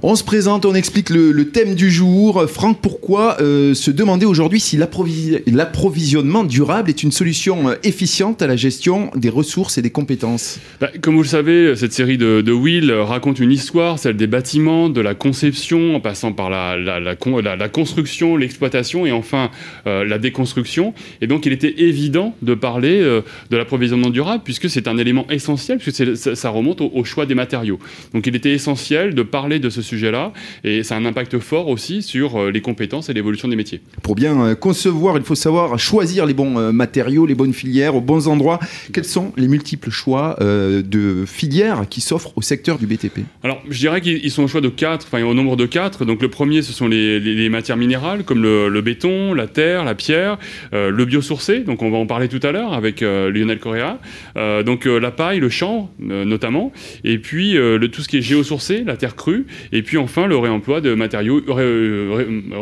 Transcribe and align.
On 0.00 0.14
se 0.14 0.22
présente, 0.22 0.64
on 0.64 0.76
explique 0.76 1.10
le, 1.10 1.48
thème 1.48 1.74
du 1.74 1.90
jour. 1.90 2.48
Franck, 2.48 2.78
pourquoi 2.80 3.40
euh, 3.40 3.74
se 3.74 3.90
demander 3.90 4.26
aujourd'hui 4.26 4.60
si 4.60 4.76
l'approvisionnement 4.76 6.44
durable 6.44 6.88
est 6.88 7.02
une 7.02 7.10
solution 7.10 7.70
euh, 7.70 7.74
efficiente 7.82 8.40
à 8.40 8.46
la 8.46 8.54
gestion 8.54 9.10
des 9.16 9.28
ressources 9.28 9.76
et 9.76 9.82
des 9.82 9.90
compétences? 9.90 10.60
Bah, 10.80 10.88
Comme 11.00 11.16
vous 11.16 11.22
le 11.22 11.28
savez, 11.28 11.74
cette 11.74 11.92
série 11.92 12.16
de, 12.16 12.42
de, 12.42 12.52
Will 12.52 12.92
raconte 12.92 13.40
une 13.40 13.50
histoire, 13.50 13.98
celle 13.98 14.16
des 14.16 14.28
bâtiments, 14.28 14.88
de 14.88 15.00
la 15.00 15.16
conception, 15.16 15.96
en 15.96 16.00
passant 16.00 16.32
par 16.32 16.48
la, 16.48 17.16
construction, 17.66 18.36
l'exploitation 18.36 19.04
et 19.04 19.10
enfin 19.10 19.50
euh, 19.88 20.04
la 20.04 20.18
déconstruction. 20.18 20.94
Et 21.22 21.26
donc 21.26 21.44
il 21.44 21.52
était 21.52 21.74
évident 21.82 22.36
de 22.42 22.54
parler 22.54 23.00
de 23.00 23.56
l'approvisionnement 23.56 24.10
durable 24.10 24.44
puisque 24.44 24.70
c'est 24.70 24.86
un 24.86 24.96
élément 24.96 25.26
essentiel, 25.28 25.78
puisque 25.78 26.16
ça, 26.16 26.36
ça, 26.36 26.50
remonte 26.50 26.80
au, 26.82 26.92
au, 26.94 27.02
choix 27.02 27.26
des 27.26 27.34
matériaux. 27.34 27.80
Donc 28.14 28.28
il 28.28 28.36
était 28.36 28.52
essentiel 28.52 29.16
de 29.16 29.22
parler 29.24 29.58
de 29.58 29.70
ce 29.70 29.87
sujet-là, 29.88 30.32
et 30.64 30.82
ça 30.82 30.94
a 30.94 30.98
un 30.98 31.04
impact 31.04 31.38
fort 31.38 31.68
aussi 31.68 32.02
sur 32.02 32.36
euh, 32.36 32.50
les 32.50 32.60
compétences 32.60 33.08
et 33.08 33.14
l'évolution 33.14 33.48
des 33.48 33.56
métiers. 33.56 33.80
Pour 34.02 34.14
bien 34.14 34.40
euh, 34.40 34.54
concevoir, 34.54 35.16
il 35.16 35.24
faut 35.24 35.34
savoir 35.34 35.78
choisir 35.78 36.26
les 36.26 36.34
bons 36.34 36.58
euh, 36.58 36.72
matériaux, 36.72 37.26
les 37.26 37.34
bonnes 37.34 37.52
filières, 37.52 37.94
aux 37.94 38.00
bons 38.00 38.28
endroits. 38.28 38.58
Quels 38.92 39.04
sont 39.04 39.32
les 39.36 39.48
multiples 39.48 39.90
choix 39.90 40.36
de 40.40 41.24
filières 41.26 41.84
qui 41.88 42.00
s'offrent 42.00 42.32
au 42.36 42.42
secteur 42.42 42.78
du 42.78 42.86
BTP 42.86 43.20
Alors, 43.42 43.62
je 43.68 43.78
dirais 43.78 44.00
qu'ils 44.00 44.30
sont 44.30 44.42
au 44.42 44.48
choix 44.48 44.60
de 44.60 44.68
quatre, 44.68 45.06
enfin 45.06 45.22
au 45.22 45.34
nombre 45.34 45.56
de 45.56 45.66
quatre. 45.66 46.04
Donc 46.04 46.22
le 46.22 46.28
premier, 46.28 46.62
ce 46.62 46.72
sont 46.72 46.88
les, 46.88 47.48
matières 47.48 47.76
minérales, 47.76 48.24
comme 48.24 48.42
le, 48.42 48.80
béton, 48.80 49.34
la 49.34 49.46
terre, 49.46 49.84
la 49.84 49.94
pierre, 49.94 50.38
le 50.72 51.04
biosourcé, 51.04 51.60
donc 51.60 51.82
on 51.82 51.90
va 51.90 51.98
en 51.98 52.06
parler 52.06 52.28
tout 52.28 52.40
à 52.42 52.52
l'heure 52.52 52.72
avec 52.72 53.00
Lionel 53.00 53.58
Correa. 53.58 53.98
donc 54.64 54.84
la 54.84 55.10
paille, 55.10 55.40
le 55.40 55.48
champ 55.48 55.90
notamment, 55.98 56.72
et 57.04 57.18
puis 57.18 57.54
le, 57.54 57.86
tout 57.88 58.02
ce 58.02 58.08
qui 58.08 58.18
est 58.18 58.22
géosourcé, 58.22 58.84
la 58.84 58.96
terre 58.96 59.16
crue, 59.16 59.46
et 59.72 59.77
puis 59.82 59.98
enfin 59.98 60.26
le 60.26 60.36
réemploi 60.36 60.80
de 60.80 60.94
matériaux, 60.94 61.42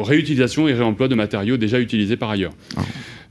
réutilisation 0.03 0.69
et 0.69 0.75
réemploi 0.75 1.09
de 1.09 1.15
matériaux 1.15 1.57
déjà 1.57 1.81
utilisés 1.81 2.17
par 2.17 2.31
ailleurs. 2.31 2.53
Ah. 2.77 2.83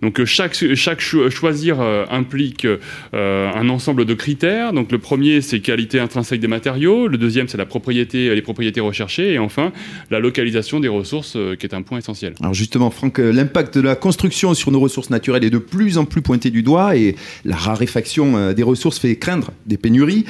Donc 0.05 0.19
euh, 0.19 0.25
chaque, 0.27 0.53
chaque 0.75 0.99
choisir 0.99 1.81
euh, 1.81 2.05
implique 2.11 2.65
euh, 2.65 3.51
un 3.51 3.69
ensemble 3.69 4.05
de 4.05 4.13
critères. 4.13 4.71
Donc 4.71 4.91
le 4.91 4.99
premier, 4.99 5.41
c'est 5.41 5.61
qualité 5.61 5.99
intrinsèque 5.99 6.39
des 6.39 6.47
matériaux. 6.47 7.07
Le 7.07 7.17
deuxième, 7.17 7.47
c'est 7.47 7.57
la 7.57 7.65
propriété, 7.65 8.35
les 8.35 8.41
propriétés 8.43 8.81
recherchées. 8.81 9.33
Et 9.33 9.39
enfin, 9.39 9.71
la 10.11 10.19
localisation 10.19 10.79
des 10.79 10.87
ressources, 10.87 11.35
qui 11.59 11.65
est 11.65 11.73
un 11.73 11.81
point 11.81 11.97
essentiel. 11.97 12.35
Alors 12.39 12.53
justement, 12.53 12.91
Franck, 12.91 13.17
l'impact 13.17 13.79
de 13.79 13.81
la 13.81 13.95
construction 13.95 14.53
sur 14.53 14.69
nos 14.69 14.79
ressources 14.79 15.09
naturelles 15.09 15.43
est 15.43 15.49
de 15.49 15.57
plus 15.57 15.97
en 15.97 16.05
plus 16.05 16.21
pointé 16.21 16.51
du 16.51 16.61
doigt 16.61 16.95
et 16.95 17.15
la 17.43 17.55
raréfaction 17.55 18.53
des 18.53 18.63
ressources 18.63 18.99
fait 18.99 19.15
craindre 19.15 19.51
des 19.65 19.77
pénuries, 19.77 20.25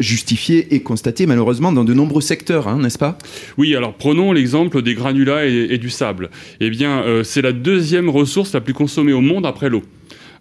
justifiées 0.00 0.74
et 0.74 0.80
constatées 0.80 1.24
malheureusement 1.24 1.72
dans 1.72 1.84
de 1.84 1.94
nombreux 1.94 2.20
secteurs, 2.20 2.68
hein, 2.68 2.78
n'est-ce 2.82 2.98
pas? 2.98 3.16
Oui, 3.56 3.74
alors 3.74 3.94
prenons 3.94 4.32
l'exemple 4.32 4.82
des 4.82 4.94
granulats 4.94 5.46
et, 5.46 5.78
du 5.78 5.88
sable. 5.88 6.28
Eh 6.60 6.68
bien, 6.68 7.04
c'est 7.22 7.42
la 7.42 7.52
deuxième 7.52 8.10
ressource 8.10 8.52
la 8.52 8.60
plus 8.60 8.74
consommée 8.74 9.13
au 9.14 9.20
monde 9.20 9.46
après 9.46 9.68
l'eau. 9.68 9.82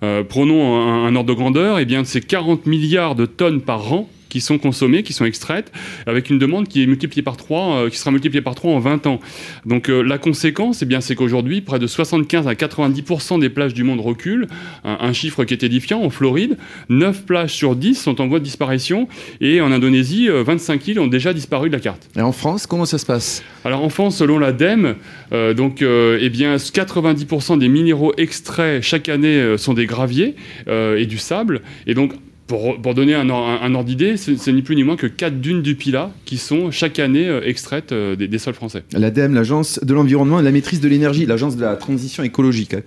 Euh, 0.04 0.24
prenons 0.24 0.76
un, 0.76 1.16
ordre 1.16 1.30
de 1.30 1.34
grandeur, 1.34 1.80
et 1.80 1.84
eh 1.84 1.86
bien 1.86 2.04
c'est 2.04 2.22
40 2.22 2.66
milliards 2.66 3.16
de 3.16 3.26
tonnes 3.26 3.62
par 3.62 3.94
an 3.94 4.10
qui 4.34 4.42
sont 4.42 4.58
consommées, 4.58 5.04
qui 5.04 5.14
sont 5.14 5.26
extraites, 5.26 5.72
avec 6.08 6.32
une 6.32 6.40
demande 6.40 6.68
qui 6.68 6.82
est 6.82 6.88
multipliée 6.88 7.22
par 7.22 7.38
3, 7.38 7.76
euh, 7.76 7.90
qui 7.92 8.00
sera 8.00 8.10
multipliée 8.10 8.42
par 8.42 8.56
3 8.56 8.72
en 8.74 8.80
20 8.80 9.06
ans. 9.06 9.20
Donc 9.68 9.90
euh, 9.90 10.02
la 10.02 10.18
conséquence, 10.18 10.82
eh 10.82 10.88
bien, 10.88 11.02
c'est 11.02 11.14
qu'aujourd'hui, 11.14 11.62
près 11.62 11.78
de 11.78 11.86
75 11.86 12.48
à 12.48 12.56
90% 12.56 13.40
des 13.40 13.50
plages 13.50 13.76
du 13.76 13.84
monde 13.84 14.00
reculent, 14.00 14.48
un, 14.84 15.14
chiffre 15.14 15.44
qui 15.44 15.54
est 15.54 15.62
édifiant. 15.62 16.02
En 16.02 16.10
Floride, 16.10 16.58
9 16.90 17.26
plages 17.26 17.54
sur 17.54 17.76
10 17.76 17.94
sont 17.94 18.22
en 18.22 18.28
voie 18.28 18.40
de 18.40 18.44
disparition, 18.44 19.08
et 19.40 19.62
en 19.62 19.72
Indonésie, 19.72 20.30
25 20.30 20.88
îles 20.88 21.00
ont 21.00 21.06
déjà 21.06 21.32
disparu 21.32 21.70
de 21.70 21.76
la 21.76 21.80
carte. 21.80 22.10
Et 22.18 22.22
en 22.22 22.32
France, 22.32 22.66
comment 22.66 22.86
ça 22.86 22.98
se 22.98 23.06
passe? 23.06 23.44
Alors 23.64 23.84
en 23.84 23.90
France, 23.90 24.18
selon 24.18 24.40
l'ADEME, 24.40 24.96
euh, 25.32 25.54
donc, 25.54 25.84
eh 25.84 26.30
bien, 26.30 26.56
90% 26.56 27.60
des 27.60 27.68
minéraux 27.68 28.14
extraits 28.18 28.82
chaque 28.82 29.10
année 29.10 29.58
sont 29.58 29.76
des 29.76 29.86
graviers 29.86 30.34
et 30.68 31.06
du 31.06 31.20
sable, 31.20 31.62
et 31.86 31.94
donc 31.94 32.14
pour, 32.48 32.94
donner 32.94 33.16
un, 33.16 33.30
ordre 33.30 33.84
d'idée, 33.84 34.18
c'est 34.18 34.52
ni 34.52 34.62
plus 34.62 34.76
ni 34.76 34.84
moins 34.84 34.98
que 34.98 35.08
4 35.08 35.40
dunes 35.40 35.62
du 35.62 35.76
Pilat 35.76 36.12
qui 36.26 36.38
sont 36.38 36.72
chaque 36.72 37.00
année 37.00 37.28
euh, 37.28 37.42
extraites 37.46 37.92
euh, 37.92 38.16
des, 38.16 38.38
sols 38.38 38.54
français. 38.54 38.84
L'ADEME, 38.92 39.34
l'Agence 39.34 39.80
de 39.82 39.94
l'environnement 39.94 40.40
et 40.40 40.42
de 40.42 40.46
la 40.46 40.52
maîtrise 40.52 40.82
de 40.82 40.90
l'énergie, 40.90 41.26
l'Agence 41.26 41.56
de 41.56 41.62
la 41.62 41.76
transition 41.76 42.22
écologique, 42.22 42.74
hein, 42.74 42.82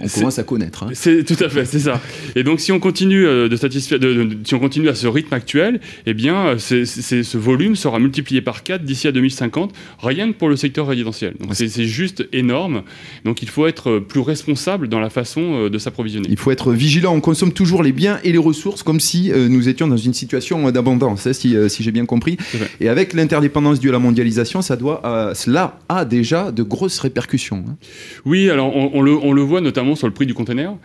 on 0.00 0.08
commence 0.08 0.38
à 0.38 0.44
connaître. 0.44 0.84
Hein. 0.84 0.90
C'est 0.94 1.24
tout 1.24 1.42
à 1.42 1.48
fait, 1.48 1.64
c'est 1.64 1.80
ça. 1.80 2.00
Et 2.36 2.44
donc 2.44 2.60
si 2.60 2.70
on 2.70 2.78
continue 2.78 3.26
euh, 3.26 3.48
de 3.48 3.56
satisfaire, 3.56 3.98
si 4.44 4.54
on 4.54 4.60
continue 4.60 4.88
à 4.88 4.94
ce 4.94 5.08
rythme 5.08 5.34
actuel, 5.34 5.80
eh 6.06 6.14
bien, 6.14 6.56
ce 6.58 7.36
volume 7.36 7.74
sera 7.74 7.98
multiplié 7.98 8.40
par 8.40 8.62
4 8.62 8.84
d'ici 8.84 9.08
à 9.08 9.12
2050, 9.12 9.72
rien 10.00 10.32
que 10.32 10.38
pour 10.38 10.48
le 10.48 10.56
secteur 10.56 10.86
résidentiel. 10.86 11.34
Donc 11.40 11.54
c'est 11.54 11.84
juste 11.84 12.28
énorme. 12.32 12.82
Donc 13.24 13.42
il 13.42 13.48
faut 13.48 13.66
être 13.66 13.98
plus 13.98 14.20
responsable 14.20 14.88
dans 14.88 15.00
la 15.00 15.10
façon 15.10 15.68
de 15.68 15.78
s'approvisionner. 15.78 16.28
Il 16.30 16.38
faut 16.38 16.52
être 16.52 16.72
vigilant. 16.72 17.14
On 17.14 17.20
consomme 17.20 17.52
toujours 17.52 17.82
les 17.82 17.92
biens 17.92 18.20
et 18.22 18.32
les 18.32 18.38
ressources 18.38 18.82
comme 18.82 18.99
si 19.00 19.32
euh, 19.32 19.48
nous 19.48 19.68
étions 19.68 19.88
dans 19.88 19.96
une 19.96 20.14
situation 20.14 20.70
d'abondance, 20.70 21.26
hein, 21.26 21.32
si, 21.32 21.56
euh, 21.56 21.68
si 21.68 21.82
j'ai 21.82 21.90
bien 21.90 22.06
compris. 22.06 22.36
Et 22.80 22.88
avec 22.88 23.12
l'interdépendance 23.12 23.80
due 23.80 23.88
à 23.88 23.92
la 23.92 23.98
mondialisation, 23.98 24.62
ça 24.62 24.76
doit, 24.76 25.02
euh, 25.04 25.34
cela 25.34 25.78
a 25.88 26.04
déjà 26.04 26.52
de 26.52 26.62
grosses 26.62 26.98
répercussions. 27.00 27.64
Hein. 27.68 27.76
Oui, 28.24 28.50
alors 28.50 28.74
on, 28.74 29.02
le, 29.02 29.12
on, 29.16 29.32
le, 29.32 29.42
voit 29.42 29.60
notamment 29.60 29.96
sur 29.96 30.06
le 30.06 30.12
prix 30.12 30.26
du 30.26 30.34
conteneur. 30.34 30.76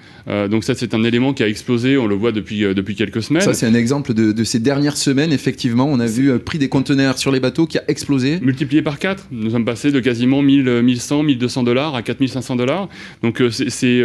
donc 0.50 0.64
ça, 0.64 0.74
c'est 0.76 0.94
un 0.94 1.04
élément 1.04 1.34
qui 1.34 1.44
a 1.44 1.48
explosé, 1.48 1.98
on 1.98 2.08
le 2.08 2.16
voit 2.16 2.32
depuis, 2.32 2.62
depuis 2.62 2.96
quelques 2.96 3.22
semaines. 3.22 3.44
Ça, 3.44 3.54
c'est 3.54 3.66
un 3.66 3.74
exemple 3.74 4.14
de, 4.14 4.32
de, 4.32 4.44
ces 4.44 4.60
dernières 4.60 4.98
semaines, 4.98 5.32
effectivement. 5.32 5.86
On 5.86 6.00
a 6.00 6.06
vu 6.08 6.28
le 6.28 6.40
prix 6.40 6.58
des 6.58 6.70
conteneurs 6.70 7.18
sur 7.18 7.32
les 7.32 7.40
bateaux 7.40 7.68
qui 7.68 7.78
a 7.78 7.84
explosé. 7.88 8.40
Multiplié 8.42 8.82
par 8.82 8.98
4. 8.98 9.28
Nous 9.32 9.52
sommes 9.52 9.66
passés 9.66 9.92
de 9.92 10.00
quasiment 10.00 10.42
1000, 10.42 10.82
1100, 10.82 11.24
1200 11.24 11.64
dollars 11.64 11.96
à 11.96 12.02
4500 12.02 12.56
dollars. 12.56 12.90
Donc 13.22 13.44
c'est, 13.52 14.04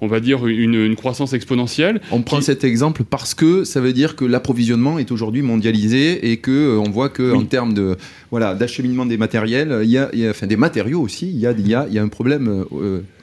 on 0.00 0.06
va 0.06 0.20
dire, 0.20 0.46
une, 0.46 0.74
une 0.74 0.96
croissance 0.96 1.32
exponentielle. 1.32 2.00
On 2.10 2.22
prend 2.22 2.40
cet 2.40 2.64
exemple 2.64 2.71
parce 3.08 3.34
que 3.34 3.64
ça 3.64 3.80
veut 3.80 3.92
dire 3.92 4.16
que 4.16 4.24
l'approvisionnement 4.24 4.98
est 4.98 5.10
aujourd'hui 5.10 5.42
mondialisé 5.42 6.30
et 6.30 6.38
que 6.38 6.50
euh, 6.50 6.78
on 6.78 6.90
voit 6.90 7.08
que 7.08 7.34
en 7.34 7.44
termes 7.44 7.74
de 7.74 7.96
voilà 8.30 8.54
d'acheminement 8.54 9.06
des 9.06 9.16
matériels, 9.16 9.80
il 9.82 9.90
y, 9.90 9.98
a, 9.98 10.10
enfin 10.30 10.46
des 10.46 10.56
matériaux 10.56 11.00
aussi, 11.00 11.28
il 11.28 11.38
y 11.38 11.46
a, 11.46 11.52
il 11.52 11.68
y 11.68 11.74
a, 11.74 11.86
il 11.88 11.94
y 11.94 11.98
a 11.98 12.02
un 12.02 12.08
problème 12.08 12.64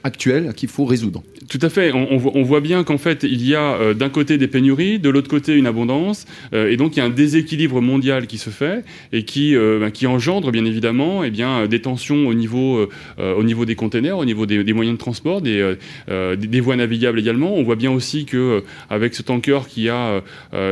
euh, 0.04 0.08
actuel 0.08 0.54
qu'il 0.54 0.70
faut 0.70 0.86
résoudre. 0.86 1.24
Tout 1.50 1.60
à 1.62 1.70
fait. 1.70 1.92
On, 1.94 2.08
on 2.12 2.44
voit 2.44 2.62
bien 2.62 2.84
qu'en 2.84 2.98
fait, 2.98 3.24
il 3.24 3.46
y 3.46 3.56
a 3.56 3.74
euh, 3.74 3.94
d'un 3.94 4.10
côté 4.10 4.38
des 4.38 4.48
pénuries, 4.48 5.00
de 5.00 5.10
l'autre 5.10 5.30
côté 5.30 5.56
une 5.56 5.68
abondance, 5.68 6.26
et 6.54 6.78
donc 6.78 6.96
il 6.96 7.00
y 7.00 7.02
a 7.02 7.06
un 7.06 7.10
déséquilibre 7.10 7.82
mondial 7.82 8.28
qui 8.28 8.38
se 8.38 8.50
fait 8.50 8.84
et 9.14 9.24
qui, 9.24 9.56
ben, 9.56 9.92
qui 9.92 10.08
engendre 10.08 10.52
bien 10.52 10.66
évidemment 10.66 11.24
eh 11.24 11.32
bien, 11.32 11.68
des 11.68 11.82
tensions 11.82 12.28
au 12.28 12.34
niveau, 12.34 12.88
au 13.18 13.44
niveau 13.44 13.66
des 13.66 13.76
containers, 13.76 14.18
au 14.18 14.26
niveau 14.26 14.46
des, 14.46 14.74
moyens 14.74 14.98
de 14.98 15.00
transport, 15.00 15.42
des, 15.42 15.76
des, 16.08 16.60
voies 16.60 16.76
navigables 16.76 17.20
également. 17.20 17.56
On 17.56 17.64
voit 17.64 17.76
bien 17.76 17.92
aussi 17.92 18.26
que 18.26 18.64
avec 18.90 19.14
ce 19.14 19.22
tanker 19.22 19.62
qui 19.68 19.90
a, 19.90 20.22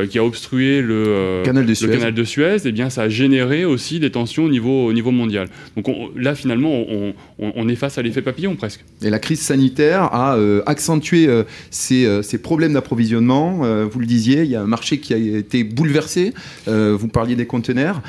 qui 0.08 0.18
a 0.18 0.24
obstrué 0.24 0.80
le, 0.80 1.42
canal 1.44 1.66
de 1.66 1.74
Suez, 1.74 1.90
canal 1.90 2.14
de 2.14 2.24
Suez 2.24 2.56
eh 2.64 2.72
bien, 2.72 2.90
ça 2.90 3.02
a 3.02 3.08
généré 3.08 3.64
aussi 3.64 4.00
des 4.00 4.10
tensions 4.10 4.44
au 4.44 4.48
niveau, 4.48 4.86
au 4.86 4.92
niveau 4.92 5.10
mondial. 5.10 5.48
Donc 5.76 5.88
là, 6.16 6.34
finalement, 6.34 6.72
on, 6.72 7.14
on, 7.38 7.68
est 7.68 7.76
face 7.76 7.98
à 7.98 8.02
l'effet 8.02 8.22
papillon 8.22 8.56
presque. 8.56 8.84
Et 9.02 9.10
la 9.18 9.20
crise 9.20 9.40
sanitaire 9.40 10.14
a 10.14 10.36
euh, 10.36 10.62
accentué 10.66 11.26
euh, 11.26 11.42
ces, 11.70 12.06
euh, 12.06 12.22
ces, 12.22 12.38
problèmes 12.38 12.74
d'approvisionnement. 12.74 13.64
vous 13.90 13.98
le 13.98 14.06
disiez, 14.06 14.42
il 14.42 14.50
y 14.50 14.54
a 14.54 14.62
un 14.62 14.66
marché 14.68 14.98
qui 15.00 15.12
a 15.12 15.16
été 15.16 15.64
bouleversé. 15.64 16.32
vous 16.66 17.08
parliez 17.08 17.34
des 17.34 17.46
conteneurs. 17.46 18.00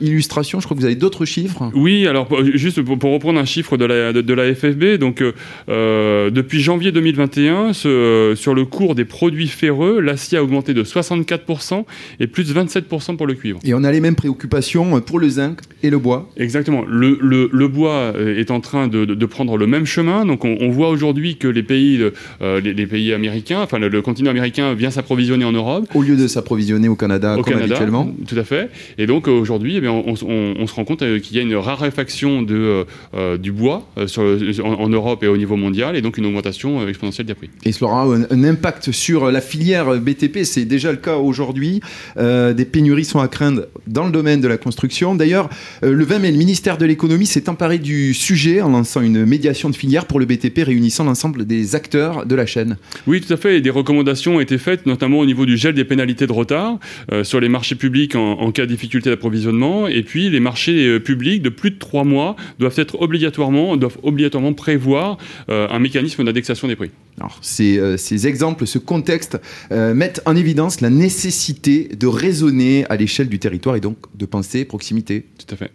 illustration, 0.00 0.58
je 0.58 0.64
crois 0.66 0.76
que 0.76 0.80
vous 0.80 0.86
avez 0.86 0.96
d'autres 0.96 1.24
chiffres. 1.24 1.70
Oui, 1.74 2.08
alors 2.08 2.28
juste 2.54 2.82
pour, 2.82 3.12
reprendre 3.12 3.38
un 3.38 3.44
chiffre 3.44 3.76
de 3.76 3.84
la, 3.84 4.12
de, 4.12 4.34
la 4.34 4.52
FFB, 4.52 4.98
donc 4.98 5.22
depuis 5.68 6.60
janvier 6.60 6.90
2021, 6.90 7.72
ce, 7.72 8.34
sur 8.36 8.54
le 8.54 8.64
cours 8.64 8.94
des 8.94 9.04
produits 9.04 9.48
ferreux, 9.48 10.00
l'acier 10.00 10.38
a 10.38 10.42
augmenté 10.42 10.74
de 10.74 10.82
64% 10.82 11.84
et 12.18 12.26
plus 12.26 12.52
de 12.52 12.60
27% 12.60 13.16
pour 13.16 13.26
le 13.26 13.34
cuivre. 13.34 13.60
Et 13.64 13.74
on 13.74 13.84
a 13.84 13.92
les 13.92 14.00
mêmes 14.00 14.16
préoccupations 14.16 15.00
pour 15.00 15.20
le 15.20 15.28
zinc 15.28 15.60
et 15.82 15.90
le 15.90 15.98
bois. 15.98 16.28
Exactement. 16.36 16.84
Le, 16.88 17.18
le, 17.20 17.48
le 17.52 17.68
bois 17.68 18.12
est 18.18 18.50
en 18.50 18.60
train 18.60 18.88
de, 18.88 19.04
de, 19.04 19.26
prendre 19.26 19.56
le 19.56 19.66
même 19.66 19.86
chemin. 19.86 20.15
Donc 20.24 20.44
on, 20.44 20.70
voit 20.70 20.88
aujourd'hui 20.88 21.36
que 21.36 21.48
les 21.48 21.62
pays, 21.62 22.00
euh, 22.42 22.60
les, 22.60 22.86
pays 22.86 23.12
américains, 23.12 23.60
enfin 23.62 23.78
le, 23.78 24.02
continent 24.02 24.30
américain 24.30 24.74
vient 24.74 24.90
s'approvisionner 24.90 25.44
en 25.44 25.52
Europe. 25.52 25.86
Au 25.94 26.02
lieu 26.02 26.16
de 26.16 26.26
s'approvisionner 26.26 26.88
au 26.88 26.96
Canada 26.96 27.34
au 27.34 27.42
comme 27.42 27.54
Canada, 27.54 27.74
habituellement. 27.74 28.10
Tout 28.26 28.38
à 28.38 28.44
fait. 28.44 28.70
Et 28.98 29.06
donc 29.06 29.28
aujourd'hui, 29.28 29.80
eh 29.82 29.88
on, 29.88 30.08
on, 30.08 30.54
on, 30.58 30.66
se 30.66 30.74
rend 30.74 30.84
compte 30.84 31.02
euh, 31.02 31.18
qu'il 31.18 31.36
y 31.36 31.40
a 31.40 31.42
une 31.42 31.54
raréfaction 31.54 32.42
de, 32.42 32.86
euh, 33.14 33.38
du 33.38 33.52
bois 33.52 33.86
sur, 34.06 34.22
en, 34.64 34.88
Europe 34.88 35.24
et 35.24 35.28
au 35.28 35.36
niveau 35.36 35.56
mondial, 35.56 35.96
et 35.96 36.02
donc 36.02 36.18
une 36.18 36.26
augmentation 36.26 36.86
exponentielle 36.86 37.26
des 37.26 37.34
prix. 37.34 37.50
Et 37.64 37.72
cela 37.72 37.90
aura 37.90 38.02
un, 38.04 38.22
un 38.30 38.44
impact 38.44 38.92
sur 38.92 39.30
la 39.30 39.40
filière 39.40 40.00
BTP. 40.00 40.44
C'est 40.44 40.64
déjà 40.64 40.90
le 40.92 40.98
cas 40.98 41.16
aujourd'hui. 41.16 41.80
des 42.16 42.64
pénuries 42.64 43.04
sont 43.04 43.20
à 43.20 43.28
craindre 43.28 43.66
dans 43.86 44.06
le 44.06 44.12
domaine 44.12 44.40
de 44.40 44.48
la 44.48 44.56
construction. 44.56 45.14
D'ailleurs, 45.14 45.48
le 45.82 46.04
20 46.04 46.18
mai, 46.20 46.30
le 46.30 46.38
ministère 46.38 46.78
de 46.78 46.86
l'économie 46.86 47.26
s'est 47.26 47.48
emparé 47.48 47.78
du 47.78 48.14
sujet 48.14 48.60
en 48.60 48.70
lançant 48.70 49.00
une 49.00 49.24
médiation 49.24 49.70
de 49.70 49.76
filière 49.76 50.05
pour 50.06 50.20
le 50.20 50.26
BTP 50.26 50.60
réunissant 50.64 51.04
l'ensemble 51.04 51.46
des 51.46 51.74
acteurs 51.74 52.26
de 52.26 52.34
la 52.34 52.46
chaîne. 52.46 52.76
Oui, 53.06 53.20
tout 53.20 53.32
à 53.32 53.36
fait. 53.36 53.60
Des 53.60 53.70
recommandations 53.70 54.36
ont 54.36 54.40
été 54.40 54.58
faites, 54.58 54.86
notamment 54.86 55.18
au 55.18 55.26
niveau 55.26 55.46
du 55.46 55.56
gel 55.56 55.74
des 55.74 55.84
pénalités 55.84 56.26
de 56.26 56.32
retard 56.32 56.78
euh, 57.12 57.24
sur 57.24 57.40
les 57.40 57.48
marchés 57.48 57.74
publics 57.74 58.14
en, 58.14 58.50
cas 58.52 58.62
de 58.62 58.70
difficulté 58.70 59.10
d'approvisionnement. 59.10 59.88
Et 59.88 60.02
puis, 60.02 60.30
les 60.30 60.40
marchés 60.40 60.86
euh, 60.86 61.00
publics 61.00 61.42
de 61.42 61.48
plus 61.48 61.70
de 61.70 61.78
trois 61.78 62.04
mois 62.04 62.36
doivent 62.58 62.78
être 62.78 63.00
obligatoirement, 63.00 63.76
doivent 63.76 63.98
obligatoirement 64.02 64.52
prévoir 64.52 65.18
un 65.48 65.78
mécanisme 65.78 66.24
d'indexation 66.24 66.68
des 66.68 66.76
prix. 66.76 66.90
Alors, 67.18 67.38
ces, 67.40 67.96
ces, 67.96 68.26
exemples, 68.26 68.66
ce 68.66 68.78
contexte 68.78 69.38
mettent 69.70 70.20
en 70.26 70.36
évidence 70.36 70.80
la 70.80 70.90
nécessité 70.90 71.88
de 71.98 72.06
raisonner 72.06 72.84
à 72.90 72.96
l'échelle 72.96 73.28
du 73.28 73.38
territoire 73.38 73.76
et 73.76 73.80
donc 73.80 73.96
de 74.14 74.26
penser 74.26 74.64
proximité. 74.64 75.24
Tout 75.38 75.54
à 75.54 75.56
fait. 75.56 75.70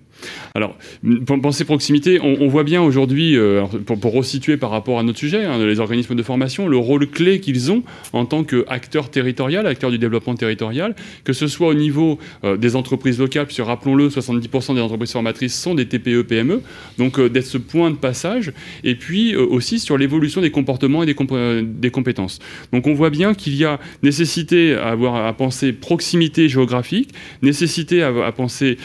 Alors, 0.56 0.78
pour 1.26 1.40
penser 1.42 1.66
proximité, 1.66 2.20
on, 2.22 2.48
voit 2.48 2.64
bien 2.64 2.82
aujourd'hui, 2.82 3.38
euh, 3.38 3.64
pour, 3.86 4.00
pour, 4.00 4.14
resituer 4.14 4.58
par 4.58 4.70
rapport 4.70 5.00
à 5.00 5.04
notre 5.04 5.20
sujet, 5.20 5.46
hein, 5.46 5.64
les 5.64 5.80
organismes 5.80 6.16
de 6.16 6.24
formation, 6.24 6.68
le 6.68 6.78
rôle 6.78 7.08
clé 7.08 7.40
qu'ils 7.40 7.72
ont 7.72 7.84
en 8.14 8.26
tant 8.26 8.44
qu'acteurs 8.44 9.10
territoriaux, 9.10 9.66
acteurs 9.66 9.92
du 9.92 9.98
développement 9.98 10.36
territorial, 10.36 10.96
que 11.24 11.34
ce 11.34 11.48
soit 11.48 11.68
au 11.68 11.74
niveau 11.74 12.20
euh, 12.44 12.58
des 12.58 12.76
entreprises 12.76 13.20
locales, 13.20 13.46
puisque 13.46 13.64
rappelons-le, 13.64 14.10
70% 14.10 14.76
des 14.76 14.82
entreprises 14.82 15.12
formatrices 15.12 15.60
sont 15.60 15.76
des 15.76 15.88
TPE, 15.88 16.24
PME, 16.24 16.62
donc 16.98 17.20
euh, 17.20 17.30
d'être 17.30 17.46
ce 17.46 17.58
point 17.58 17.90
de 17.92 17.96
passage, 17.96 18.52
et 18.84 18.96
puis 18.96 19.36
aussi 19.36 19.80
sur 19.80 19.98
l'évolution 19.98 20.42
des 20.42 20.52
comportements 20.52 21.04
et 21.04 21.06
des, 21.06 21.16
des, 21.36 21.92
compétences. 21.92 22.40
Donc 22.72 22.88
on 22.88 22.94
voit 22.94 23.10
bien 23.10 23.34
qu'il 23.34 23.56
y 23.56 23.66
a 23.66 23.80
nécessité 24.04 24.76
à, 24.76 24.90
avoir, 24.90 25.26
à 25.26 25.34
penser 25.34 25.74
proximité 25.74 26.48
géographique, 26.48 27.14
nécessité 27.42 28.04
à, 28.04 28.32
penser 28.32 28.78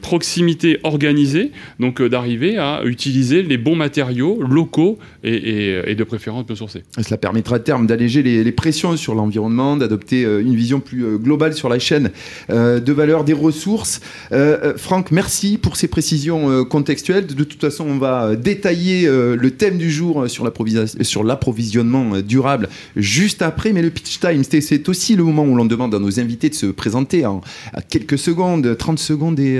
proximité 0.00 0.78
organisé, 0.82 1.52
donc 1.78 2.00
euh, 2.00 2.08
d'arriver 2.08 2.58
à 2.58 2.82
utiliser 2.84 3.42
les 3.42 3.58
bons 3.58 3.76
matériaux 3.76 4.42
locaux 4.42 4.98
et, 5.22 5.94
de 5.94 6.04
préférence 6.04 6.46
biosourcés. 6.46 6.84
Cela 7.00 7.16
permettra 7.16 7.56
à 7.56 7.58
terme 7.58 7.86
d'alléger 7.86 8.22
les, 8.22 8.52
pressions 8.52 8.96
sur 8.96 9.14
l'environnement, 9.14 9.76
d'adopter 9.76 10.24
euh, 10.24 10.40
une 10.40 10.54
vision 10.54 10.80
plus 10.80 11.04
euh, 11.04 11.18
globale 11.18 11.54
sur 11.54 11.68
la 11.68 11.78
chaîne 11.78 12.10
de 12.48 12.92
valeur 12.92 13.24
des 13.24 13.32
ressources. 13.32 14.00
Franck, 14.76 15.10
merci 15.10 15.58
pour 15.58 15.76
ces 15.76 15.88
précisions 15.88 16.64
contextuelles. 16.64 17.26
De 17.26 17.44
toute 17.44 17.60
façon, 17.60 17.86
on 17.86 17.98
va 17.98 18.36
détailler 18.36 19.06
le 19.08 19.50
thème 19.50 19.78
du 19.78 19.90
jour 19.90 20.28
sur 20.28 20.44
l'approvisionnement 20.44 21.87
durable 22.22 22.68
juste 22.96 23.42
après, 23.42 23.72
mais 23.72 23.82
le 23.82 23.90
pitch 23.90 24.20
time, 24.20 24.42
c'est 24.44 24.88
aussi 24.88 25.16
le 25.16 25.24
moment 25.24 25.44
où 25.44 25.54
l'on 25.54 25.64
demande 25.64 25.94
à 25.94 25.98
nos 25.98 26.20
invités 26.20 26.48
de 26.48 26.54
se 26.54 26.66
présenter 26.66 27.26
en 27.26 27.40
quelques 27.88 28.18
secondes, 28.18 28.76
30 28.76 28.98
secondes 28.98 29.40
et 29.40 29.58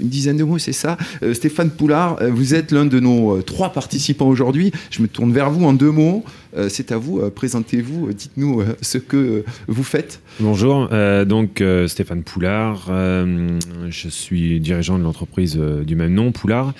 une 0.00 0.08
dizaine 0.08 0.36
de 0.36 0.44
mots 0.44 0.58
c'est 0.58 0.72
ça. 0.72 0.96
Euh, 1.22 1.34
Stéphane 1.34 1.70
Poulard, 1.70 2.18
euh, 2.20 2.30
vous 2.30 2.54
êtes 2.54 2.72
l'un 2.72 2.86
de 2.86 3.00
nos 3.00 3.36
euh, 3.36 3.42
trois 3.42 3.72
participants 3.72 4.28
aujourd'hui. 4.28 4.72
Je 4.90 5.02
me 5.02 5.08
tourne 5.08 5.32
vers 5.32 5.50
vous 5.50 5.64
en 5.64 5.72
deux 5.72 5.90
mots. 5.90 6.24
c'est 6.68 6.92
à 6.92 6.96
vous, 6.96 7.20
présentez-vous, 7.30 8.12
dites-nous 8.12 8.62
ce 8.80 8.98
que 8.98 9.44
vous 9.68 9.84
faites. 9.84 10.20
Bonjour, 10.40 10.88
donc 11.26 11.62
Stéphane 11.86 12.22
Poulard, 12.22 12.86
je 12.88 14.08
suis 14.08 14.58
dirigeant 14.58 14.98
de 14.98 15.04
l'entreprise 15.04 15.56
du 15.56 15.94
même 15.94 16.14
nom, 16.14 16.32
Poulard, 16.32 16.72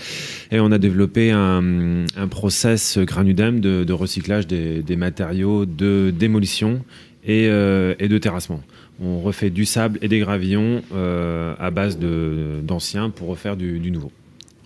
et 0.51 0.59
on 0.59 0.73
a 0.73 0.79
développé 0.79 1.31
un, 1.31 2.07
process 2.31 2.99
Granudem 2.99 3.61
de, 3.61 3.93
recyclage 3.93 4.47
des, 4.47 4.88
matériaux 4.97 5.67
de 5.67 6.13
démolition 6.17 6.83
et 7.25 7.49
de 7.49 8.19
terrassement 8.19 8.63
on 9.01 9.21
refait 9.21 9.51
du 9.51 9.65
sable 9.65 9.99
et 10.03 10.09
des 10.09 10.19
gravillons 10.19 10.83
euh, 10.95 11.55
à 11.59 11.71
base 11.71 11.99
d'anciens 11.99 13.11
pour 13.11 13.29
refaire 13.29 13.57
du, 13.57 13.91
nouveau. 13.91 14.11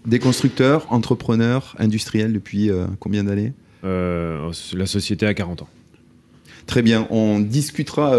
Des 0.06 0.19
constructeurs, 0.19 0.86
entrepreneurs, 0.90 1.74
industriels 1.78 2.32
depuis 2.32 2.70
euh, 2.70 2.86
combien 2.98 3.24
d'années? 3.24 3.52
Euh, 3.84 4.50
La 4.74 4.86
société 4.86 5.26
a 5.26 5.34
40 5.34 5.62
ans. 5.62 5.69
Très 6.66 6.82
bien, 6.82 7.08
on 7.10 7.40
discutera 7.40 8.16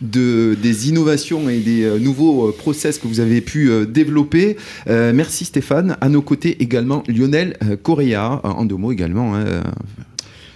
de, 0.00 0.56
des 0.62 0.88
innovations 0.88 1.50
et 1.50 1.58
des 1.58 1.98
nouveaux 1.98 2.52
process 2.52 2.98
que 2.98 3.08
vous 3.08 3.18
avez 3.18 3.40
pu 3.40 3.68
développer. 3.88 4.56
merci 4.86 5.44
Stéphane. 5.44 5.96
À 6.00 6.08
nos 6.08 6.22
côtés 6.22 6.62
également 6.62 7.02
Lionel 7.08 7.58
Correa, 7.82 8.40
en 8.44 8.64
deux 8.64 8.76
mots 8.76 8.92
également. 8.92 9.34
Hein, 9.34 9.64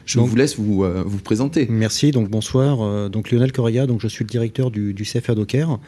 je 0.06 0.18
vous 0.18 0.36
laisse 0.36 0.58
vous, 0.58 0.84
euh, 0.84 1.02
vous 1.04 1.18
présenter. 1.18 1.66
Merci, 1.68 2.10
donc 2.10 2.28
bonsoir. 2.28 2.82
Euh, 2.82 3.08
donc 3.08 3.30
Lionel 3.30 3.52
Correa, 3.52 3.86
donc 3.86 4.00
je 4.00 4.08
suis 4.08 4.24
le 4.24 4.28
directeur 4.28 4.70
du, 4.70 4.94
du 4.94 5.04
CFA 5.04 5.34
Docker. 5.34 5.78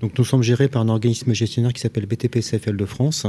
Donc 0.00 0.18
nous 0.18 0.24
sommes 0.24 0.42
gérés 0.42 0.68
par 0.68 0.82
un 0.82 0.88
organisme 0.88 1.32
gestionnaire 1.32 1.72
qui 1.72 1.80
s'appelle 1.80 2.06
BTP 2.06 2.40
CFL 2.40 2.76
de 2.76 2.84
France, 2.84 3.26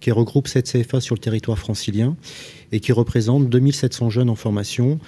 qui 0.00 0.10
regroupe 0.10 0.48
7 0.48 0.66
CFA 0.66 1.00
sur 1.00 1.14
le 1.14 1.20
territoire 1.20 1.58
francilien 1.58 2.16
et 2.72 2.80
qui 2.80 2.92
représente 2.92 3.48
2700 3.48 4.10
jeunes 4.10 4.30
en 4.30 4.34
formation, 4.34 4.98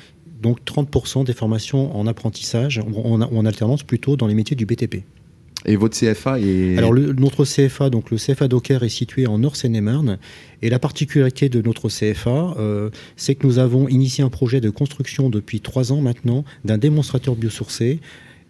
donc 0.41 0.59
30% 0.65 1.25
des 1.25 1.33
formations 1.33 1.97
en 1.97 2.07
apprentissage, 2.07 2.79
en, 2.79 3.21
en 3.23 3.47
alternance 3.47 3.83
plutôt 3.83 4.17
dans 4.17 4.29
les 4.29 4.35
métiers 4.35 4.57
du 4.57 4.67
BTP. 4.67 5.03
Et 5.67 5.77
votre 5.77 5.99
CFA 5.99 6.41
est... 6.41 6.79
Alors 6.79 6.95
notre 6.95 7.45
CFA, 7.45 7.91
donc 7.91 8.11
le 8.11 8.17
CFA 8.17 8.49
Docker 8.49 8.83
est 8.83 8.89
situé 8.89 9.27
en 9.27 9.39
Nord-Seine-et-Marne. 9.39 10.19
Et 10.63 10.71
la 10.71 10.79
particularité 10.79 11.49
de 11.49 11.61
notre 11.61 11.89
CFA, 11.89 12.55
euh, 12.59 12.91
c'est 13.17 13.35
que 13.35 13.47
nous 13.47 13.59
avons 13.59 13.89
initié 13.89 14.25
un 14.25 14.31
projet 14.31 14.61
de 14.61 14.71
construction 14.71 15.29
depuis 15.29 15.61
trois 15.61 15.93
ans 15.93 16.01
maintenant 16.01 16.45
d'un 16.65 16.79
démonstrateur 16.79 17.37
biosourcé. 17.37 18.01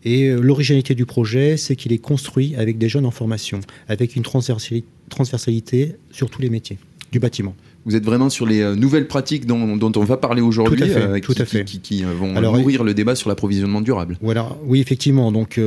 Et 0.04 0.28
euh, 0.28 0.40
l'originalité 0.40 0.94
du 0.94 1.04
projet, 1.04 1.56
c'est 1.56 1.76
qu'il 1.76 1.92
est 1.92 1.98
construit 1.98 2.54
avec 2.56 2.78
des 2.78 2.88
jeunes 2.88 3.06
en 3.06 3.10
formation, 3.10 3.60
avec 3.88 4.16
une 4.16 4.22
transversalité 4.22 5.96
sur 6.10 6.30
tous 6.30 6.40
les 6.40 6.50
métiers 6.50 6.78
du 7.12 7.18
bâtiment. 7.18 7.54
Vous 7.86 7.96
êtes 7.96 8.04
vraiment 8.04 8.28
sur 8.28 8.46
les 8.46 8.60
euh, 8.60 8.74
nouvelles 8.74 9.06
pratiques 9.06 9.46
dont, 9.46 9.78
on 9.80 10.04
va 10.04 10.16
parler 10.16 10.42
aujourd'hui, 10.42 10.82
tout 11.22 11.34
à 11.38 11.44
fait, 11.44 11.64
qui, 11.64 11.80
qui, 11.80 12.02
vont 12.02 12.40
nourrir 12.40 12.84
le 12.84 12.94
débat 12.94 13.14
sur 13.14 13.28
l'approvisionnement 13.28 13.80
durable. 13.80 14.16
Voilà, 14.20 14.56
oui, 14.64 14.80
effectivement. 14.80 15.32
Donc, 15.32 15.60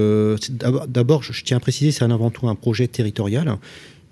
d'abord, 0.87 1.23
je 1.23 1.43
tiens 1.43 1.57
à 1.57 1.59
préciser, 1.59 1.91
c'est 1.91 2.03
avant 2.03 2.29
tout 2.29 2.47
un 2.47 2.55
projet 2.55 2.87
territorial 2.87 3.57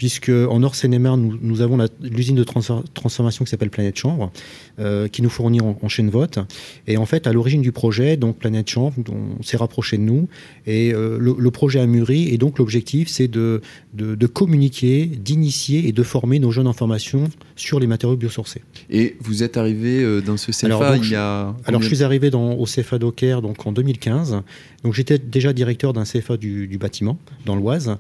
puisque 0.02 0.30
en 0.30 0.62
nord 0.62 0.74
seine 0.74 0.98
nous, 0.98 1.38
nous, 1.40 1.62
avons 1.62 1.78
l'usine 2.02 2.36
de 2.36 2.44
transformation 2.44 3.46
qui 3.46 3.52
s'appelle 3.52 3.70
Planète 3.70 4.00
Chambre, 4.00 4.32
euh, 4.80 5.08
qui 5.08 5.22
nous 5.22 5.30
fournit 5.30 5.62
en, 5.62 5.88
chaîne 5.90 6.10
vote. 6.10 6.40
Et 6.88 6.98
en 6.98 7.06
fait, 7.06 7.28
à 7.28 7.34
l'origine 7.34 7.62
du 7.62 7.72
projet, 7.72 8.18
donc 8.18 8.38
Planète 8.38 8.68
Chambre, 8.68 8.96
on 9.12 9.44
s'est 9.44 9.58
rapproché 9.58 9.98
de 9.98 10.02
nous, 10.02 10.28
et 10.66 10.92
euh, 10.92 11.20
le, 11.20 11.52
projet 11.52 11.80
a 11.80 11.86
mûri, 11.86 12.30
et 12.30 12.40
donc 12.40 12.58
l'objectif, 12.58 13.10
c'est 13.10 13.28
de, 13.28 13.62
de, 13.94 14.26
communiquer, 14.26 15.06
d'initier 15.06 15.88
et 15.88 15.92
de 15.92 16.02
former 16.02 16.40
nos 16.40 16.50
jeunes 16.50 16.68
en 16.68 16.74
formation 16.74 17.26
sur 17.56 17.80
les 17.80 17.86
matériaux 17.86 18.18
biosourcés. 18.18 18.64
Et 18.90 19.18
vous 19.20 19.44
êtes 19.44 19.56
arrivé 19.56 20.02
euh, 20.02 20.20
dans 20.20 20.38
ce 20.38 20.50
CFA 20.50 20.66
alors, 20.66 20.96
il 20.96 21.12
y 21.12 21.16
a... 21.16 21.56
Alors, 21.66 21.84
je 21.84 21.88
suis 21.88 22.02
arrivé 22.02 22.32
dans, 22.32 22.54
au 22.54 22.66
CFA 22.66 22.98
Docker 22.98 23.44
donc, 23.44 23.68
en 23.68 23.72
2015. 23.72 24.42
Donc, 24.84 24.96
j'étais 24.96 25.20
déjà 25.20 25.54
directeur 25.54 25.94
d'un 25.94 26.06
CFA 26.06 26.38
du, 26.38 26.68
du 26.68 26.80
bâtiment, 26.80 27.20
dans 27.46 27.56
l'Oise. 27.56 27.98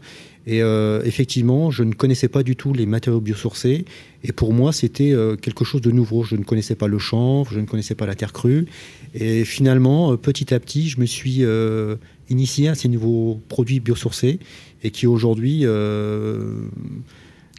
Et 0.47 0.61
euh, 0.61 1.03
effectivement, 1.03 1.69
je 1.69 1.83
ne 1.83 1.93
connaissais 1.93 2.27
pas 2.27 2.43
du 2.43 2.55
tout 2.55 2.73
les 2.73 2.85
matériaux 2.85 3.21
biosourcés. 3.21 3.85
Et 4.23 4.31
pour 4.31 4.53
moi, 4.53 4.71
c'était 4.73 5.11
euh, 5.11 5.35
quelque 5.35 5.63
chose 5.63 5.81
de 5.81 5.91
nouveau. 5.91 6.23
Je 6.23 6.35
ne 6.35 6.43
connaissais 6.43 6.75
pas 6.75 6.87
le 6.87 6.99
chanvre, 6.99 7.51
je 7.53 7.59
ne 7.59 7.65
connaissais 7.65 7.95
pas 7.95 8.05
la 8.05 8.15
terre 8.15 8.33
crue. 8.33 8.65
Et 9.13 9.45
finalement, 9.45 10.13
euh, 10.13 10.17
petit 10.17 10.53
à 10.53 10.59
petit, 10.59 10.89
je 10.89 10.99
me 10.99 11.05
suis 11.05 11.43
initié 12.29 12.69
à 12.69 12.75
ces 12.75 12.87
nouveaux 12.87 13.39
produits 13.49 13.79
biosourcés 13.79 14.39
et 14.83 14.91
qui 14.91 15.05
aujourd'hui 15.05 15.65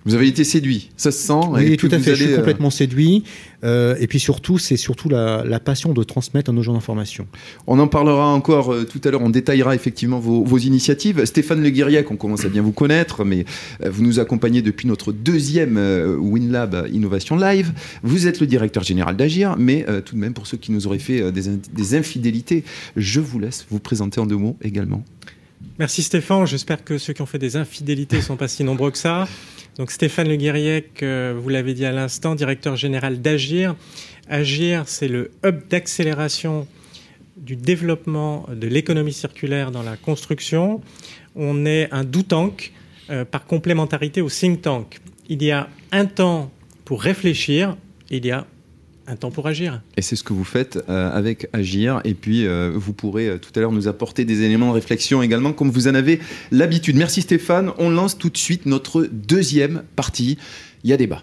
vous 0.04 0.14
avez 0.14 0.26
été 0.26 0.42
séduit, 0.42 0.90
ça 0.96 1.12
se 1.12 1.18
sent. 1.18 1.46
Oui, 1.50 1.76
tout 1.76 1.88
à 1.92 1.98
fait. 1.98 2.16
je 2.16 2.24
suis 2.24 2.32
euh, 2.32 2.36
complètement 2.36 2.70
séduit. 2.70 3.22
Euh, 3.62 3.94
et 4.00 4.08
puis 4.08 4.18
surtout, 4.18 4.58
c'est 4.58 4.76
surtout 4.76 5.08
la, 5.08 5.60
passion 5.60 5.92
de 5.92 6.02
transmettre 6.02 6.50
à 6.50 6.52
nos 6.52 6.62
gens 6.62 6.72
d'information. 6.72 7.28
On 7.68 7.78
en 7.78 7.86
parlera 7.86 8.26
encore 8.26 8.72
euh, 8.72 8.84
tout 8.84 9.00
à 9.04 9.10
l'heure. 9.10 9.22
On 9.22 9.30
détaillera 9.30 9.76
effectivement 9.76 10.18
vos, 10.18 10.58
initiatives. 10.58 11.24
Stéphane 11.24 11.62
Leguiriac, 11.62 12.10
on 12.10 12.16
commence 12.16 12.44
à 12.44 12.48
bien 12.48 12.62
vous 12.62 12.72
connaître, 12.72 13.24
mais 13.24 13.44
vous 13.84 14.02
nous 14.02 14.20
accompagnez 14.20 14.62
depuis 14.62 14.86
notre 14.86 15.12
deuxième 15.12 15.76
WinLab 16.20 16.88
Innovation 16.92 17.36
Live. 17.36 17.72
Vous 18.02 18.26
êtes 18.26 18.40
le 18.40 18.46
directeur 18.46 18.82
général 18.82 19.16
d'Agir, 19.16 19.56
mais 19.58 19.84
tout 20.04 20.14
de 20.14 20.20
même, 20.20 20.34
pour 20.34 20.46
ceux 20.46 20.56
qui 20.56 20.72
nous 20.72 20.86
auraient 20.86 20.98
fait 20.98 21.32
des, 21.32 21.42
des 21.72 21.94
infidélités, 21.94 22.64
je 22.96 23.20
vous 23.20 23.38
laisse 23.38 23.66
vous 23.70 23.80
présenter 23.80 24.20
en 24.20 24.26
deux 24.26 24.36
mots 24.36 24.56
également. 24.62 25.02
Merci 25.78 26.02
Stéphane. 26.02 26.46
J'espère 26.46 26.84
que 26.84 26.98
ceux 26.98 27.12
qui 27.12 27.22
ont 27.22 27.26
fait 27.26 27.38
des 27.38 27.56
infidélités 27.56 28.16
ne 28.16 28.22
sont 28.22 28.36
pas 28.36 28.48
si 28.48 28.62
nombreux 28.62 28.90
que 28.90 28.98
ça. 28.98 29.26
Donc 29.76 29.90
Stéphane 29.90 30.28
Le 30.28 31.32
vous 31.32 31.48
l'avez 31.48 31.72
dit 31.72 31.86
à 31.86 31.92
l'instant, 31.92 32.34
directeur 32.34 32.76
général 32.76 33.22
d'Agir. 33.22 33.74
Agir, 34.28 34.84
c'est 34.86 35.08
le 35.08 35.30
hub 35.44 35.66
d'accélération 35.68 36.66
du 37.36 37.56
développement 37.56 38.46
de 38.54 38.66
l'économie 38.66 39.12
circulaire 39.12 39.70
dans 39.70 39.82
la 39.82 39.96
construction. 39.96 40.82
On 41.34 41.64
est 41.64 41.88
un 41.90 42.04
do 42.04 42.22
tank 42.22 42.72
euh, 43.10 43.24
par 43.24 43.46
complémentarité 43.46 44.20
au 44.20 44.28
think 44.28 44.62
tank. 44.62 45.00
Il 45.28 45.42
y 45.42 45.50
a 45.50 45.68
un 45.90 46.04
temps 46.04 46.52
pour 46.84 47.02
réfléchir, 47.02 47.76
il 48.10 48.26
y 48.26 48.30
a 48.30 48.46
un 49.06 49.16
temps 49.16 49.30
pour 49.30 49.46
agir. 49.46 49.82
Et 49.96 50.02
c'est 50.02 50.16
ce 50.16 50.22
que 50.22 50.32
vous 50.32 50.44
faites 50.44 50.78
euh, 50.88 51.10
avec 51.12 51.48
Agir. 51.52 52.00
Et 52.04 52.14
puis, 52.14 52.46
euh, 52.46 52.72
vous 52.74 52.92
pourrez 52.92 53.28
euh, 53.28 53.38
tout 53.38 53.50
à 53.54 53.60
l'heure 53.60 53.72
nous 53.72 53.88
apporter 53.88 54.24
des 54.24 54.42
éléments 54.42 54.68
de 54.68 54.74
réflexion 54.74 55.22
également, 55.22 55.52
comme 55.52 55.70
vous 55.70 55.88
en 55.88 55.94
avez 55.94 56.20
l'habitude. 56.50 56.96
Merci 56.96 57.22
Stéphane. 57.22 57.72
On 57.78 57.90
lance 57.90 58.18
tout 58.18 58.30
de 58.30 58.36
suite 58.36 58.66
notre 58.66 59.08
deuxième 59.10 59.82
partie. 59.96 60.38
Il 60.84 60.90
y 60.90 60.92
a 60.92 60.96
débat. 60.96 61.22